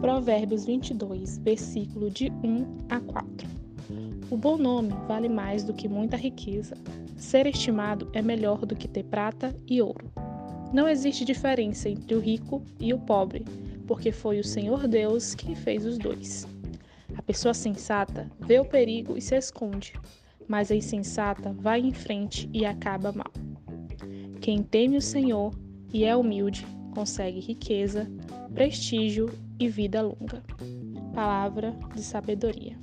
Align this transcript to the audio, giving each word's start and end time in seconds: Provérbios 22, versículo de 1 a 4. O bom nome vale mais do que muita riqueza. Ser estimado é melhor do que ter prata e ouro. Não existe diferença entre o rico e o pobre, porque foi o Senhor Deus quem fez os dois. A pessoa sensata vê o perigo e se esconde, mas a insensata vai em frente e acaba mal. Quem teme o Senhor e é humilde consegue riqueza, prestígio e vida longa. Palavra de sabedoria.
Provérbios 0.00 0.64
22, 0.64 1.36
versículo 1.38 2.10
de 2.10 2.30
1 2.42 2.86
a 2.88 3.00
4. 3.00 3.46
O 4.30 4.36
bom 4.36 4.56
nome 4.56 4.94
vale 5.06 5.28
mais 5.28 5.62
do 5.62 5.74
que 5.74 5.90
muita 5.90 6.16
riqueza. 6.16 6.74
Ser 7.18 7.46
estimado 7.46 8.08
é 8.14 8.22
melhor 8.22 8.64
do 8.64 8.74
que 8.74 8.88
ter 8.88 9.04
prata 9.04 9.54
e 9.68 9.82
ouro. 9.82 10.10
Não 10.72 10.88
existe 10.88 11.22
diferença 11.22 11.90
entre 11.90 12.14
o 12.14 12.18
rico 12.18 12.62
e 12.80 12.94
o 12.94 12.98
pobre, 12.98 13.44
porque 13.86 14.10
foi 14.10 14.40
o 14.40 14.44
Senhor 14.44 14.88
Deus 14.88 15.34
quem 15.34 15.54
fez 15.54 15.84
os 15.84 15.98
dois. 15.98 16.48
A 17.14 17.20
pessoa 17.20 17.52
sensata 17.52 18.26
vê 18.40 18.58
o 18.58 18.64
perigo 18.64 19.18
e 19.18 19.20
se 19.20 19.36
esconde, 19.36 19.92
mas 20.48 20.70
a 20.70 20.76
insensata 20.76 21.52
vai 21.52 21.80
em 21.80 21.92
frente 21.92 22.48
e 22.54 22.64
acaba 22.64 23.12
mal. 23.12 23.32
Quem 24.40 24.62
teme 24.62 24.96
o 24.96 25.02
Senhor 25.02 25.52
e 25.92 26.06
é 26.06 26.16
humilde 26.16 26.66
consegue 26.90 27.40
riqueza, 27.40 28.10
prestígio 28.52 29.30
e 29.58 29.68
vida 29.68 30.00
longa. 30.02 30.42
Palavra 31.14 31.74
de 31.94 32.02
sabedoria. 32.02 32.78